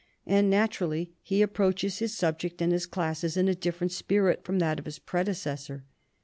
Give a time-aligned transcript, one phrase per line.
[0.25, 4.79] And naturally he approaches his subject and his classes in a different spirit from that
[4.79, 5.85] of his predecessor.